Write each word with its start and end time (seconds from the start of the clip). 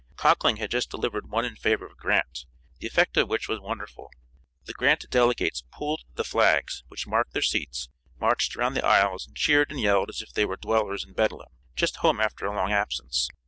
Conkling 0.15 0.57
had 0.57 0.71
just 0.71 0.89
delivered 0.89 1.29
one 1.29 1.45
in 1.45 1.55
favor 1.55 1.85
of 1.85 1.95
Grant, 1.95 2.45
the 2.79 2.87
effect 2.87 3.17
of 3.17 3.29
which 3.29 3.47
was 3.47 3.59
wonderful. 3.59 4.09
The 4.65 4.73
Grant 4.73 5.05
delegates 5.11 5.61
'pooled' 5.71 6.05
the 6.15 6.23
flags, 6.23 6.83
which 6.87 7.05
marked 7.05 7.33
their 7.33 7.43
seats, 7.43 7.87
marched 8.19 8.55
around 8.55 8.73
the 8.73 8.83
aisles 8.83 9.27
and 9.27 9.35
cheered 9.35 9.69
and 9.69 9.79
yelled 9.79 10.09
as 10.09 10.19
if 10.23 10.33
they 10.33 10.43
were 10.43 10.57
dwellers 10.57 11.03
in 11.05 11.13
Bedlam, 11.13 11.49
just 11.75 11.97
home 11.97 12.19
after 12.19 12.47
a 12.47 12.55
long 12.55 12.71
absence. 12.71 13.27